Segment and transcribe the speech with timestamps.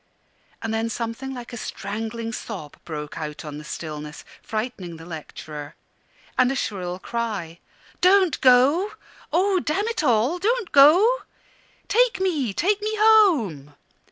[0.63, 5.75] And then something like a strangling sob broke out on the stillness, frightening the lecturer;
[6.39, 7.59] and a shrill cry
[8.01, 8.93] "Don't go
[9.31, 10.39] oh, damn it all!
[10.39, 11.17] don't go!
[11.87, 13.75] Take me take me home!"